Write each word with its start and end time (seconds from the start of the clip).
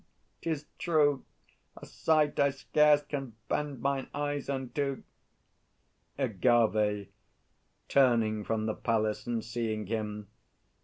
'Tis 0.41 0.65
true; 0.79 1.23
A 1.77 1.85
sight 1.85 2.39
I 2.39 2.49
scarce 2.49 3.03
can 3.03 3.35
bend 3.47 3.81
mine 3.81 4.07
eyes 4.15 4.49
unto. 4.49 5.03
AGAVE 6.17 7.09
(turning 7.87 8.43
from 8.43 8.65
the 8.65 8.73
Palace 8.73 9.27
and 9.27 9.45
seeing 9.45 9.85
him). 9.85 10.27